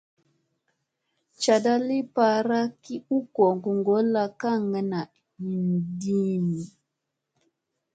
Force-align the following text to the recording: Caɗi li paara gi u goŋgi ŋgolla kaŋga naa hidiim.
Caɗi 1.41 1.73
li 1.87 1.97
paara 2.15 2.59
gi 2.83 2.95
u 3.15 3.17
goŋgi 3.35 3.71
ŋgolla 3.79 4.23
kaŋga 4.39 4.81
naa 4.91 5.07
hidiim. 5.39 6.47